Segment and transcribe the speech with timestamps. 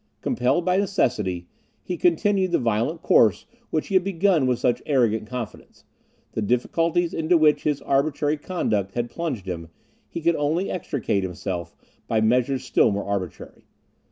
[0.23, 1.45] Compelled by necessity,
[1.83, 5.85] he continued the violent course which he had begun with such arrogant confidence;
[6.31, 9.69] the difficulties into which his arbitrary conduct had plunged him,
[10.09, 13.67] he could only extricate himself from by measures still more arbitrary.